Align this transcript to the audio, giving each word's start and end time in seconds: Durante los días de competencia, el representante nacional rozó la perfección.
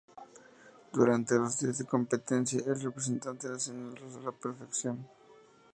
Durante 0.91 1.35
los 1.35 1.59
días 1.59 1.77
de 1.77 1.85
competencia, 1.85 2.59
el 2.65 2.81
representante 2.81 3.47
nacional 3.47 3.95
rozó 3.97 4.19
la 4.21 4.31
perfección. 4.31 5.07